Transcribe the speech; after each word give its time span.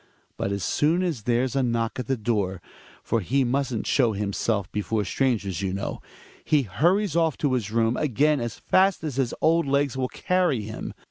But 0.35 0.51
as 0.51 0.63
soon 0.63 1.03
as 1.03 1.21
there's 1.25 1.55
a 1.55 1.61
knock 1.61 1.99
at 1.99 2.07
the 2.07 2.17
door— 2.17 2.59
for 3.03 3.19
he 3.19 3.43
mustn't 3.43 3.85
show 3.85 4.13
himself 4.13 4.65
before 4.71 5.05
strangers 5.05 5.61
you 5.61 5.73
know— 5.75 6.01
he 6.43 6.63
hurries 6.63 7.15
off 7.15 7.37
to 7.37 7.53
his 7.53 7.69
room 7.69 7.95
again 7.97 8.39
as 8.39 8.57
fast 8.57 9.03
as 9.03 9.17
his 9.17 9.35
old 9.41 9.67
legs 9.67 9.95
will 9.95 10.09
carrj^ 10.09 10.63
him. 10.63 10.95